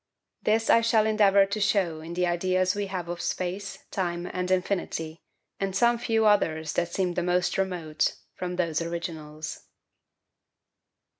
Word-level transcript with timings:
This 0.41 0.67
I 0.71 0.81
shall 0.81 1.05
endeavour 1.05 1.45
to 1.45 1.59
show 1.61 1.99
in 2.01 2.15
the 2.15 2.25
ideas 2.25 2.73
we 2.73 2.87
have 2.87 3.07
of 3.07 3.21
space, 3.21 3.77
time, 3.91 4.25
and 4.25 4.49
infinity, 4.49 5.21
and 5.59 5.75
some 5.75 5.99
few 5.99 6.25
others 6.25 6.73
that 6.73 6.91
seem 6.91 7.13
the 7.13 7.21
most 7.21 7.55
remote, 7.55 8.15
from 8.33 8.55
those 8.55 8.81
originals. 8.81 9.67